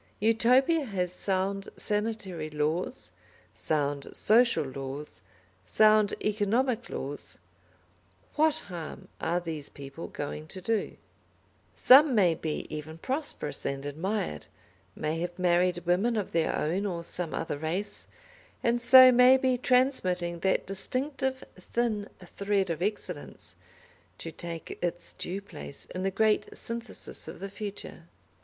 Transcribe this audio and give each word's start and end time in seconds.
Utopia 0.19 0.83
has 0.85 1.13
sound 1.13 1.69
sanitary 1.75 2.49
laws, 2.49 3.11
sound 3.53 4.09
social 4.13 4.63
laws, 4.63 5.21
sound 5.63 6.15
economic 6.25 6.89
laws; 6.89 7.37
what 8.35 8.55
harm 8.65 9.09
are 9.19 9.39
these 9.39 9.69
people 9.69 10.07
going 10.07 10.47
to 10.47 10.59
do? 10.59 10.97
Some 11.75 12.15
may 12.15 12.33
be 12.33 12.65
even 12.75 12.97
prosperous 12.97 13.63
and 13.63 13.85
admired, 13.85 14.47
may 14.95 15.19
have 15.19 15.37
married 15.37 15.85
women 15.85 16.15
of 16.17 16.31
their 16.31 16.57
own 16.57 16.87
or 16.87 17.03
some 17.03 17.35
other 17.35 17.59
race, 17.59 18.07
and 18.63 18.81
so 18.81 19.11
may 19.11 19.37
be 19.37 19.55
transmitting 19.55 20.39
that 20.39 20.65
distinctive 20.65 21.43
thin 21.59 22.09
thread 22.19 22.71
of 22.71 22.81
excellence, 22.81 23.55
to 24.17 24.31
take 24.31 24.79
its 24.81 25.13
due 25.13 25.41
place 25.41 25.85
in 25.93 26.01
the 26.01 26.09
great 26.09 26.57
synthesis 26.57 27.27
of 27.27 27.39
the 27.39 27.49
future. 27.51 28.05